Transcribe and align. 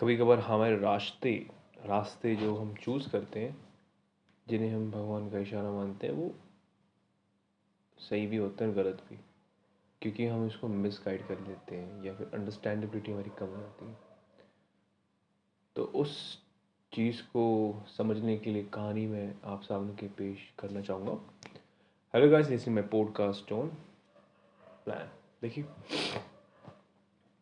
कभी 0.00 0.16
कभार 0.16 0.38
हमारे 0.38 0.76
रास्ते 0.76 1.50
रास्ते 1.84 2.36
जो 2.36 2.56
हम 2.56 2.74
चूज़ 2.74 3.10
करते 3.10 3.40
हैं, 3.40 3.68
जिन्हें 4.48 4.74
हम 4.74 4.90
भगवान 4.90 5.30
का 5.30 5.38
इशारा 5.38 5.70
मानते 5.70 6.06
हैं, 6.06 6.14
वो 6.14 6.34
सही 7.98 8.26
भी 8.26 8.36
होते 8.36 8.64
हैं 8.64 8.76
गलत 8.76 9.02
भी। 9.10 9.18
क्योंकि 10.02 10.26
हम 10.26 10.46
इसको 10.46 10.68
मिस 10.68 11.00
गाइड 11.06 11.26
कर 11.26 11.40
लेते 11.40 11.76
हैं 11.76 12.04
या 12.04 12.14
फिर 12.14 12.30
अंडरस्टैंडेबिलिटी 12.34 13.12
हमारी 13.12 13.30
कम 13.30 13.46
हो 13.46 13.56
जाती 13.56 13.86
है। 13.86 13.98
तो 15.76 15.84
उस 15.84 16.42
चीज़ 16.92 17.22
को 17.22 17.74
समझने 17.96 18.38
के 18.38 18.50
लिए 18.50 18.64
कहानी 18.64 19.06
मैं 19.06 19.34
आप 19.44 19.62
सामने 19.62 19.94
के 19.94 20.08
पेश 20.08 20.52
करना 20.58 20.80
चाहूँगा। 20.80 21.12
Hello 22.14 22.30
guys 22.30 22.48
listening 22.48 22.78
my 22.78 22.88
podcast 22.88 23.52
on 23.52 23.68
plan 24.84 25.10
देखिए, 25.42 25.64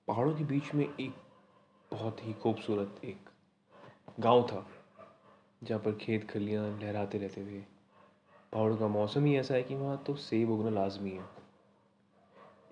पहाड़ों 0.08 0.36
के 0.36 0.44
बीच 0.44 0.74
में 0.74 0.84
एक 1.00 1.27
बहुत 1.90 2.26
ही 2.26 2.32
खूबसूरत 2.32 3.00
एक 3.04 3.16
गाँव 4.20 4.46
था, 4.46 4.66
जहाँ 5.64 5.80
पर 5.80 5.94
खेत 5.94 6.30
खलियाँ 6.30 6.80
लहराते 6.80 7.18
रहते 7.18 7.46
थे। 7.46 7.60
पहाड़ों 8.52 8.76
का 8.76 8.88
मौसम 8.88 9.24
ही 9.24 9.36
ऐसा 9.36 9.54
है 9.54 9.62
कि 9.62 9.74
वहाँ 9.74 10.04
तो 10.06 10.14
सेब 10.14 10.50
उगना 10.50 10.70
लाजमी 10.70 11.10
है। 11.10 11.24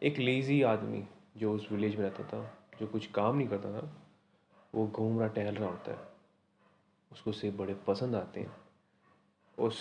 एक 0.02 0.18
लेज़ी 0.18 0.62
आदमी 0.62 1.04
जो 1.36 1.54
उस 1.54 1.68
विलेज 1.72 1.96
में 1.96 2.02
रहता 2.02 2.24
था, 2.24 2.58
जो 2.80 2.86
कुछ 2.86 3.06
काम 3.06 3.36
नहीं 3.36 3.48
करता 3.48 3.82
था, 3.82 3.92
वो 4.74 4.86
घूम 4.86 5.18
रहा 5.18 5.28
टहल 5.28 5.54
रहा 5.54 5.70
होता 5.70 5.92
है। 5.92 6.08
उसको 7.12 7.32
सेब 7.32 7.56
बड़े 7.56 7.74
पसंद 7.74 8.16
आते 8.16 8.40
हैं। 8.40 8.56
उस 9.58 9.78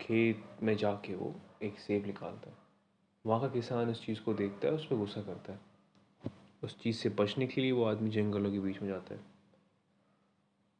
खेत 0.00 0.44
में 0.62 0.76
जाके 0.76 1.14
वो 1.14 1.34
एक 1.62 1.78
सेब 1.78 2.06
निकालता 2.06 2.50
है। 2.50 2.56
वहाँ 3.26 3.40
का 3.40 3.48
किसान 3.48 3.90
उस 3.90 4.06
चीज़ 4.06 4.20
को 4.20 4.34
देखता 4.34 4.68
है, 4.68 4.74
उस 4.74 4.86
पर 4.86 4.96
गुस्सा 4.96 5.22
करता 5.22 5.52
है। 5.52 5.67
उस 6.62 6.78
चीज़ 6.80 6.96
से 6.96 7.08
बचने 7.08 7.46
के 7.46 7.60
लिए 7.60 7.72
वो 7.72 7.84
आदमी 7.84 8.10
जंगलों 8.10 8.52
के 8.52 8.58
बीच 8.58 8.80
में 8.82 8.88
जाता 8.88 9.14
है। 9.14 9.20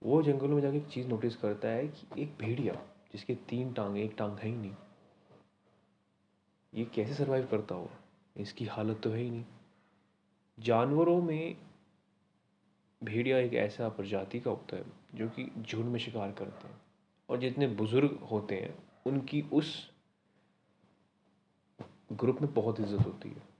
वो 0.03 0.23
जंगलों 0.23 0.55
में 0.55 0.63
जाके 0.63 0.77
एक 0.77 0.87
चीज़ 0.87 1.09
नोटिस 1.09 1.37
करता 1.37 1.69
है 1.69 1.89
कि 1.89 2.23
एक 2.23 2.37
भेड़िया, 2.39 2.75
जिसके 3.13 3.35
तीन 3.35 3.73
टांग, 3.73 3.99
एक 3.99 4.15
टांग 4.19 4.39
है 4.39 4.49
ही 4.49 4.57
नहीं। 4.57 4.75
ये 6.75 6.85
कैसे 6.85 7.15
सरवाइव 7.15 7.47
करता 7.47 7.75
हो 7.75 7.91
इसकी 8.37 8.65
हालत 8.65 9.01
तो 9.05 9.11
है 9.11 9.19
ही 9.19 9.31
नहीं। 9.31 9.45
जानवरों 10.59 11.23
में 11.23 11.57
भेड़िया 13.05 13.39
एक 13.39 13.55
ऐसा 13.55 13.89
प्रजाति 13.89 14.41
का 14.41 14.51
होता 14.51 14.77
है, 14.77 14.85
जो 15.15 15.29
कि 15.29 15.51
झुंड 15.59 15.85
में 15.85 15.99
शिकार 15.99 16.33
करते 16.33 16.69
हैं। 16.69 16.81
और 17.29 17.39
जितने 17.39 17.67
बुज़ुर्ग 17.67 18.19
होते 18.31 18.55
हैं, 18.55 18.79
उनकी 19.07 19.43
उस 19.53 19.91
ग्रुप 22.13 22.43
में 22.43 22.55
बहुत 22.55 22.81
इज़्ज़त 22.81 23.07
होती 23.07 23.29
है। 23.29 23.58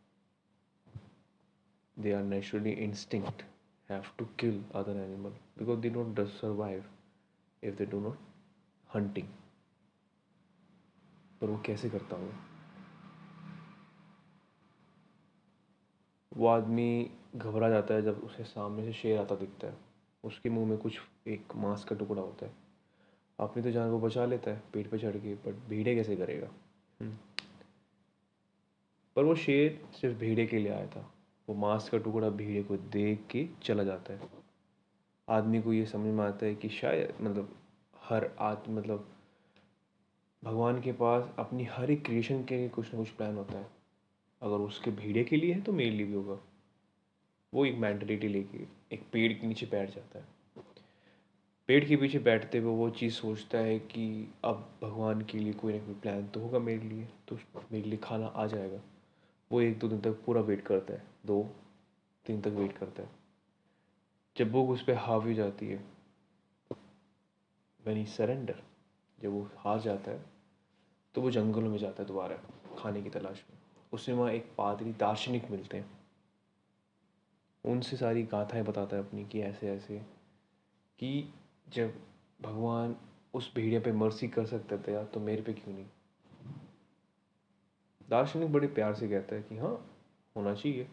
They 2.01 2.13
are 2.13 2.23
naturally 2.23 2.71
instinct 2.71 3.43
have 3.91 4.05
to 4.19 4.25
kill 4.25 4.65
other 4.75 4.97
animal 4.97 5.31
because 5.31 5.81
they 5.81 5.91
don't 5.91 6.21
survive 6.21 6.85
if 7.65 7.75
they 7.75 7.87
do 7.87 8.01
not 8.01 8.19
hunting 8.95 9.29
पर 11.41 11.47
वो 11.47 11.63
कैसे 11.67 11.91
करता 11.91 12.17
हूँ 12.17 12.35
वो 16.37 16.47
आदमी 16.47 17.11
घबरा 17.37 17.69
जाता 17.69 17.95
है 17.95 18.03
जब 18.03 18.19
उसे 18.19 18.45
सामने 18.45 18.85
से 18.85 18.93
शेर 18.93 19.21
आता 19.21 19.35
दिखता 19.35 19.67
है। 19.67 19.77
उसके 20.25 20.51
मुँह 20.51 20.69
में 20.69 20.79
कुछ 20.79 20.99
एक 21.27 21.57
मांस 21.57 21.85
का 21.85 21.97
टुकड़ा 21.97 22.23
होता 22.23 22.47
है। 22.47 22.53
अपनी 23.41 23.63
तो 23.63 23.71
जान 23.71 23.91
को 23.91 24.01
बचा 24.01 24.27
लेता 24.27 24.51
है 24.51 24.63
पेट 24.73 24.91
पे 24.91 24.99
चढ़ 24.99 25.17
के 25.17 25.35
बट 25.35 25.69
भीड़े 25.69 25.95
कैसे 25.95 26.17
करेगा? 26.17 26.49
हम्म। 27.01 27.17
पर 29.17 29.25
वो 29.25 29.35
शेर 29.35 29.89
सिर्फ़ 29.93 30.19
भीड़े 30.19 30.47
के 30.47 30.59
लिए 30.59 30.73
आया 30.73 30.87
था। 30.87 31.13
वो 31.49 31.55
मांस 31.55 31.89
का 31.89 31.99
टुकड़ा 31.99 32.29
भीड़े 32.29 32.63
को 32.63 32.77
देख 32.77 33.27
के 33.31 33.47
चला 33.63 33.85
जाता 33.85 34.13
है। 34.13 34.29
आदमी 35.29 35.63
को 35.63 35.73
ये 35.73 35.87
समझ 35.87 36.15
में 36.15 36.25
आता 36.25 36.47
है 36.47 36.55
कि 36.55 36.69
शायद 36.69 37.15
मतलब 37.21 37.57
हर 38.05 38.31
आदमी 38.39 38.75
मतलब 38.77 39.09
भगवान 40.43 40.81
के 40.81 40.93
पास 40.93 41.31
अपनी 41.39 41.65
हर 41.65 41.91
एक 41.91 42.05
क्रिएशन 42.05 42.45
के 42.45 42.57
लिए 42.57 42.69
कुछ 42.69 42.93
ना 42.95 42.99
कुछ 43.01 43.09
प्लान 43.09 43.37
होता 43.37 43.59
है। 43.59 43.67
अगर 44.43 44.57
उसके 44.57 44.91
भीड़े 44.91 45.25
के 45.25 45.37
लिए 45.37 45.55
है 45.55 45.61
तो 45.61 45.73
मेरे 45.73 45.91
लिए 45.91 46.07
भी 46.07 46.15
होगा। 46.15 46.39
वो 47.53 47.65
एक 47.67 47.75
मैंटलिटी 47.75 48.29
लेके, 48.29 48.59
एक 48.95 49.03
पेड़ 49.13 49.33
के 49.33 49.47
नीचे 49.47 49.67
बैठ 49.67 49.95
जाता 49.95 50.19
है। 50.19 50.27
पेड़ 51.69 51.85
के 51.85 51.97
पीछे 51.97 52.19
बैठते 52.19 52.59
हुए 52.59 52.75
वो 52.77 52.91
चीज़ 52.91 53.15
सोचता 53.15 53.59
है 53.59 53.79
कि 53.79 54.29
अब 54.45 54.69
भगवान 54.83 55.23
के 55.23 55.39
लिए 55.39 55.53
कोई 55.53 55.73
ना 55.73 55.79
कोई 55.79 55.95
प्लान 55.95 56.27
तो 56.27 56.41
होगा 56.41 56.59
मेरे 56.59 56.89
लिए 56.89 57.09
तो 57.29 57.39
मेरे 57.73 57.89
लिए 57.89 57.99
खाना 57.99 58.27
आ 58.27 58.47
जाएगा। 58.47 58.81
वो 59.51 59.61
एक 59.61 59.79
दो 59.79 59.89
दिन 59.89 60.01
तक 60.01 60.23
पूरा 60.27 60.41
वेट 60.41 60.67
करता 60.67 60.95
है, 60.95 61.03
दो 61.27 61.43
दिन 62.27 62.41
तक 62.41 62.49
वेट 62.49 62.77
करता 62.79 63.03
है। 63.03 63.09
जब 64.37 64.53
वो 64.53 64.67
उस 64.67 64.83
पर 64.85 64.95
हावी 64.95 65.35
जाती 65.35 65.67
है 65.67 65.85
वैन 67.81 68.05
सरेंडर 68.07 68.63
जब 69.19 69.31
वो 69.31 69.49
हार 69.57 69.81
जाता 69.81 70.11
है 70.11 70.25
तो 71.15 71.23
वो 71.23 71.31
जंगलों 71.31 71.71
में 71.71 71.79
जाता 71.79 72.03
है 72.03 72.09
दोबारा, 72.09 72.37
खाने 72.79 73.03
की 73.03 73.11
तलाश 73.11 73.45
में। 73.51 73.59
उसमें 73.93 74.17
वहाँ 74.17 74.33
एक 74.33 74.53
पादरी 74.59 74.93
दार्शनिक 74.93 75.51
मिलते 75.51 75.77
हैं। 75.77 75.91
उनसे 77.65 77.97
सारी 77.97 78.23
गाथाएँ 78.23 78.63
बताता 78.65 78.97
है 78.97 79.07
अपनी 79.07 79.25
कि 79.25 79.41
ऐसे 79.41 79.71
ऐसे 79.71 79.99
कि 80.99 81.35
जब 81.69 81.95
भगवान 82.43 82.97
उस 83.35 83.53
भेड़िया 83.55 83.81
पे 83.81 83.93
मर्सी 83.93 84.29
कर 84.29 84.47
सकते 84.47 84.79
थे, 84.79 84.93
यार 84.93 85.05
तो 85.05 85.21
मेरे 85.21 85.43
पे 85.43 85.53
क्यों 85.53 85.75
नहीं? 85.75 85.87
दार्शनिक 88.11 88.53
बड़े 88.53 88.67
प्यार 88.67 88.95
से 88.95 89.09
कहता 89.09 89.37
है 89.37 89.43
कि 89.43 89.59
हाँ 89.59 89.97
होना 90.37 90.55
चाहिए। 90.55 90.85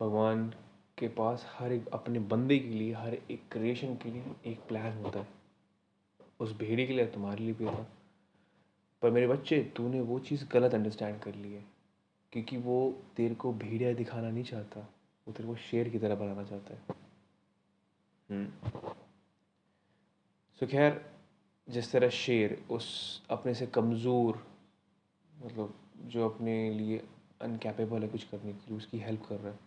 भगवान 0.00 0.50
के 0.98 1.08
पास 1.08 1.54
हर 1.58 1.72
एक, 1.72 1.88
अपने 1.88 2.18
बंदे 2.18 2.58
के 2.58 2.68
लिए, 2.68 2.92
हर 2.92 3.14
एक 3.14 3.42
क्रिएशन 3.52 3.94
के 3.94 4.10
लिए 4.10 4.24
एक 4.46 4.60
प्लान 4.60 5.04
होता 5.04 5.18
है। 5.18 5.28
उस 6.40 6.56
भेड़ी 6.56 6.86
के 6.86 6.92
लिए 6.92 7.06
तुम्हारे 7.06 7.44
लिए 7.44 7.54
भी 7.54 7.66
था। 7.66 7.88
पर 9.02 9.10
मेरे 9.10 9.28
बच्चे, 9.28 9.72
तूने 9.76 10.00
वो 10.00 10.18
चीज़ 10.18 10.48
गलत 10.48 10.74
अंडरस्टैंड 10.74 11.20
कर 11.20 11.34
ली 11.34 11.52
है। 11.52 11.64
क्योंकि 12.32 12.56
वो 12.56 13.02
तेरे 13.16 13.34
को 13.34 13.52
भेड़िया 13.52 13.92
दिखाना 13.92 14.30
नहीं 14.30 14.44
चाहता। 14.44 14.80
वो 15.28 15.32
तेरे 15.32 15.48
को 15.48 15.56
शेर 15.56 15.88
की 15.88 15.98
तरह 15.98 16.14
बनाना 16.14 16.44
चाहता 16.44 16.74
है। 16.74 16.82
हम्म। 18.30 18.70
सो 20.60 20.66
खैर, 20.66 21.10
जिस 21.68 21.92
तरह 21.92 22.08
शेर 22.08 22.64
उस, 22.70 23.22
अपने 23.30 23.54
से 23.54 23.66
कमज़ोर 23.66 24.46
मतलब 25.42 25.74
जो 26.04 26.28
अपने 26.28 26.70
लिए 26.70 27.02
अनकैपेबल 27.42 28.02
है 28.02 28.08
कुछ 28.08 28.24
करने 28.24 28.52
के 28.52 28.68
लिए, 28.68 28.76
उसकी 28.76 28.98
हेल्प 28.98 29.24
कर 29.28 29.36
रहा 29.36 29.52
है। 29.52 29.58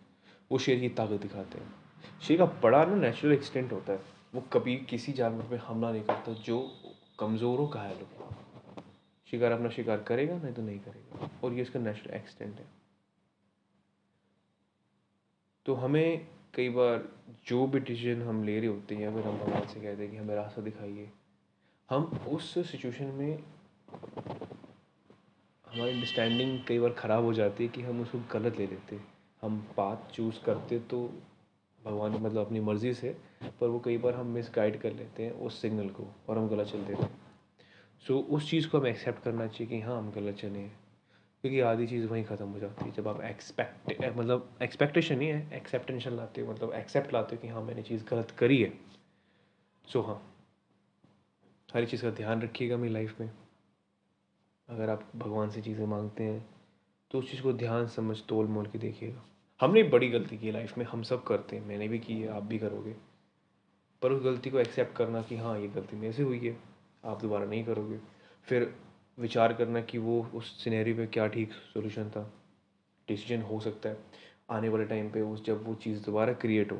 वो 0.50 0.58
शेर 0.58 0.80
की 0.80 0.88
ताकत 0.88 1.20
दिखाते 1.22 1.58
हैं। 1.58 1.74
शेर 2.22 2.38
का 2.38 2.44
बड़ा 2.62 2.84
ना 2.84 2.94
नेचुरल 2.96 3.32
एक्सटेंट 3.32 3.72
होता 3.72 3.92
है। 3.92 4.00
वो 4.34 4.40
कभी 4.52 4.76
किसी 4.90 5.12
जानवर 5.12 5.48
पे 5.48 5.56
हमला 5.56 5.92
नहीं 5.92 6.02
करता, 6.02 6.32
जो 6.32 6.70
कमज़ोर 7.18 7.58
हो 7.58 7.66
घायल 7.66 7.96
हो 7.96 8.34
शिकार 9.28 9.52
अपना 9.52 9.68
शिकार 9.68 10.02
करेगा, 10.02 10.36
नहीं 10.36 10.54
तो 10.54 10.62
नहीं 10.62 10.78
करेगा। 10.78 11.30
और 11.44 11.52
ये 11.52 11.62
उसका 11.62 11.80
नेचुरल 11.80 12.14
एक्सटेंट 12.16 12.58
है। 12.58 12.66
तो 15.66 15.74
हमें 15.74 16.26
कई 16.54 16.68
बार 16.68 17.08
जो 17.46 17.66
भी 17.66 17.80
डिसीज़न 17.80 18.22
हम 18.22 18.42
ले 18.44 18.58
रहे 18.60 18.68
होते 18.68 18.94
हैं 18.94 19.02
या 19.02 19.10
फिर 19.14 19.24
हम 19.24 19.38
भगवान 19.38 19.66
से 19.66 19.80
कहते 19.80 20.02
हैं 20.02 20.10
कि 20.10 20.16
हमें 20.16 20.34
रास्ता 20.34 20.62
दिखाइए, 20.62 21.08
हम 21.90 22.04
उस 22.28 22.52
सिचुएशन 22.70 23.04
में 23.04 23.42
हमारी 25.72 25.92
अंडरस्टैंडिंग 25.92 26.58
कई 26.68 26.78
बार 26.78 26.90
ख़राब 26.92 27.24
हो 27.24 27.32
जाती 27.32 27.64
है 27.64 27.70
कि 27.70 27.82
हम 27.82 28.00
उसको 28.00 28.18
गलत 28.32 28.56
ले 28.58 28.66
लेते 28.66 28.98
हम 29.42 29.56
पाथ 29.76 30.10
चूज़ 30.14 30.40
करते 30.44 30.78
तो 30.90 30.98
भगवान 31.84 32.12
मतलब 32.12 32.46
अपनी 32.46 32.60
मर्ज़ी 32.60 32.92
से 32.94 33.14
पर 33.60 33.66
वो 33.66 33.78
कई 33.80 33.98
बार 33.98 34.14
हम 34.14 34.26
मिस 34.26 34.50
गाइड 34.54 34.80
कर 34.80 34.92
लेते 34.92 35.22
हैं 35.22 35.32
उस 35.46 35.60
सिग्नल 35.62 35.88
को 35.88 36.06
और 36.28 36.38
हम 36.38 36.48
गलत 36.48 36.66
चल 36.66 36.84
देते 36.84 37.02
हैं। 37.02 37.20
सो 38.04 38.14
so, 38.14 38.24
उस 38.24 38.50
चीज़ 38.50 38.68
को 38.68 38.78
हमें 38.78 38.90
एक्सेप्ट 38.90 39.22
करना 39.24 39.46
चाहिए 39.46 39.66
कि 39.66 39.80
हाँ 39.80 39.98
हम 39.98 40.10
गलत 40.10 40.36
चले 40.36 40.58
हैं। 40.58 40.72
क्योंकि 41.44 41.60
आधी 41.60 41.86
चीज़ 41.86 42.06
वहीं 42.06 42.24
ख़त्म 42.24 42.46
हो 42.46 42.58
जाती 42.58 42.84
है 42.84 42.92
जब 42.92 43.08
आप 43.08 43.20
एक्सपेक्ट 43.24 44.04
मतलब 44.18 44.48
एक्सपेक्टेशन 44.62 45.20
ही 45.20 45.28
है 45.28 45.56
एक्सेप्टेंशन 45.56 46.16
लाते 46.16 46.40
हो 46.40 46.52
मतलब 46.52 46.72
एक्सेप्ट 46.74 47.14
लाते 47.14 47.36
हो 47.36 47.42
कि 47.42 47.48
हाँ 47.48 47.62
मैंने 47.62 47.82
चीज़ 47.82 48.04
गलत 48.04 48.30
करी 48.30 48.62
है। 48.62 48.72
सो 49.88 49.98
so, 49.98 50.06
हाँ 50.06 50.22
हर 51.68 51.86
चीज़ 51.86 52.02
का 52.02 52.10
ध्यान 52.10 52.42
रखिएगा 52.42 52.76
मेरी 52.76 52.92
लाइफ 52.92 53.20
में। 53.20 53.30
अगर 54.72 54.90
आप 54.90 55.02
भगवान 55.16 55.50
से 55.50 55.62
चीज़ें 55.62 55.86
मांगते 55.86 56.24
हैं 56.24 56.44
तो 57.10 57.18
उस 57.18 57.30
चीज़ 57.30 57.42
को 57.42 57.52
ध्यान, 57.52 57.86
समझ 57.86 58.16
तोल 58.22 58.46
मोल 58.46 58.66
के 58.66 58.78
देखिएगा। 58.78 59.22
हमने 59.60 59.82
बड़ी 59.82 60.08
गलती 60.08 60.38
की 60.38 60.50
लाइफ 60.50 60.78
में, 60.78 60.84
हम 60.84 61.02
सब 61.02 61.24
करते 61.24 61.56
हैं, 61.56 61.66
मैंने 61.66 61.88
भी 61.88 61.98
की 61.98 62.20
है, 62.20 62.28
आप 62.28 62.42
भी 62.42 62.58
करोगे। 62.58 62.94
पर 64.02 64.12
उस 64.12 64.22
गलती 64.22 64.50
को 64.50 64.58
एक्सेप्ट 64.58 64.96
करना 64.96 65.22
कि 65.22 65.36
हाँ 65.36 65.58
ये 65.60 65.68
गलती 65.68 65.96
मेरे 65.96 66.12
से 66.12 66.22
हुई 66.22 66.38
है, 66.38 66.56
आप 67.04 67.20
दोबारा 67.20 67.44
नहीं 67.44 67.64
करोगे। 67.64 67.98
फिर 68.46 68.74
विचार 69.18 69.52
करना 69.52 69.80
कि 69.80 69.98
वो, 69.98 70.22
उस 70.34 70.64
सिनेरी 70.64 70.94
पे 70.94 71.06
क्या 71.06 71.26
ठीक 71.26 71.52
सोल्यूशन 71.52 72.10
था। 72.10 72.32
डिसीज़न 73.08 73.42
हो 73.42 73.60
सकता 73.60 73.88
है। 73.88 73.98
आने 74.50 74.68
वाले 74.68 74.84
टाइम 74.84 75.10
पे 75.10 75.20
उस, 75.22 75.44
जब 75.44 75.66
वो 75.66 75.74
चीज़ 75.74 76.04
दोबारा 76.04 76.32
क्रिएट 76.32 76.72
हो, 76.72 76.76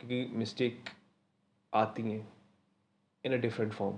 क्योंकि 0.00 0.36
मिस्टेक 0.36 0.84
आती 1.74 2.02
हैं 2.02 2.28
in 3.24 3.32
a 3.32 3.36
different 3.36 3.72
form 3.72 3.96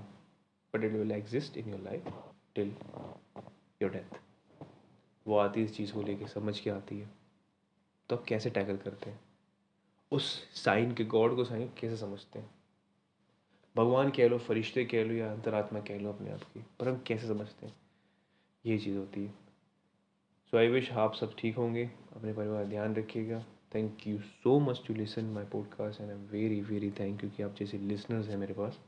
but 0.74 0.84
it 0.84 0.92
will 0.92 1.12
exist 1.12 1.56
in 1.56 1.68
your 1.68 1.80
life 1.80 2.12
till 2.54 2.74
your 3.82 3.90
death 3.90 4.20
वो 5.26 5.38
आती 5.38 5.60
है 5.60 5.66
इस 5.66 5.76
चीज़ 5.76 5.92
को 5.92 6.02
लेके, 6.02 6.26
समझ 6.26 6.60
के 6.60 6.70
आती 6.70 6.98
है। 6.98 7.10
तो 8.08 8.16
आप 8.16 8.24
कैसे 8.24 8.50
टैकल 8.50 8.76
करते 8.76 9.10
हैं? 9.10 9.20
उस 10.12 10.54
साइन 10.54 10.94
के 10.94 11.04
गॉड 11.04 11.36
को 11.36 11.44
साइन 11.44 11.70
कैसे 11.80 11.96
समझते 11.96 12.38
हैं? 12.38 12.50
भगवान 13.76 14.10
कह 14.10 14.28
लो, 14.28 14.38
फरिश्ते 14.38 14.84
कह 14.84 15.04
लो 15.04 15.14
या 15.14 15.32
अंतरात्मा 15.32 15.80
कह 15.80 15.98
लो 15.98 16.12
अपने 16.12 16.30
आप 16.30 16.40
की, 16.40 16.66
पर 16.80 16.88
हम 16.88 17.02
कैसे 17.06 17.26
समझते 17.26 17.66
हैं? 17.66 17.76
ये 18.66 18.78
चीज़ 18.78 18.96
होती 18.96 19.24
है। 19.24 19.30
सो 20.50 20.56
आई 20.56 20.68
विश 20.68 20.92
आप 20.92 21.14
सब 21.14 21.36
ठीक 21.38 21.56
होंगे। 21.56 21.90
अपने 22.16 22.32
परिवार 22.32 22.64
ध्यान 22.64 22.94
रखिएगा। 22.94 23.44
Thank 23.74 24.06
you 24.06 24.18
so 24.18 24.60
much 24.60 24.82
to 24.86 24.94
listen 24.94 25.24
my 25.24 25.44
podcast 25.44 26.00
and 26.00 26.10
I 26.10 26.16
am 26.16 26.26
very 26.26 26.60
very 26.60 26.90
thank 26.90 27.24
you 27.24 27.30
कि 27.30 27.42
आप 27.42 27.54
जैसे 27.54 27.78
लिसनर्स 27.78 28.28
हैं 28.28 28.36
मेरे 28.36 28.54
पास। 28.54 28.80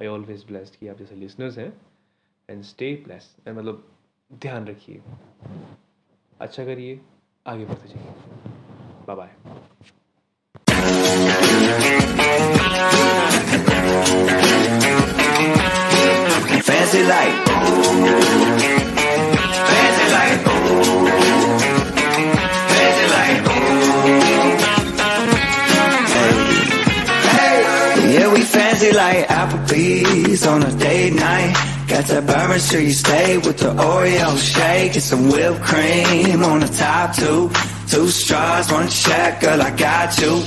आई 0.00 0.06
ऑलवेज 0.06 0.44
ब्लेस्ड 0.44 0.76
कि 0.76 0.88
आप 0.88 0.96
जैसे 0.96 1.14
लिसनर्स 1.14 1.58
हैं। 1.58 1.89
एंड 2.50 2.62
स्टे 2.64 2.94
प्लेस 3.04 3.28
मतलब 3.48 3.84
ध्यान 4.42 4.66
रखिए। 4.66 5.00
अच्छा 6.40 6.64
करिए, 6.64 7.00
आगे 7.46 7.64
बढ़ते 7.64 7.88
जाइए। 7.88 8.14
Bye 9.06 9.16
bye 9.16 9.30
like 28.92 29.30
apple 29.30 29.60
peas 29.68 30.44
on 30.46 30.62
a 30.64 30.70
date 30.72 31.14
night. 31.14 31.69
Got 31.90 32.04
that 32.04 32.24
bourbon 32.24 32.60
street 32.60 32.92
stay 32.92 33.36
with 33.38 33.58
the 33.58 33.74
Oreo 33.74 34.38
shake 34.38 34.94
and 34.94 35.02
some 35.02 35.28
whipped 35.28 35.60
cream 35.60 36.44
on 36.44 36.60
the 36.60 36.68
top 36.68 37.16
two. 37.16 37.50
Two 37.88 38.06
straws, 38.06 38.70
one 38.70 38.88
check, 38.88 39.40
girl, 39.40 39.60
I 39.60 39.76
got 39.76 40.16
you. 40.20 40.40